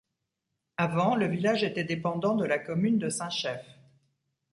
[0.77, 3.61] Avant, le village était dépendant de la commune de Saint-Chef.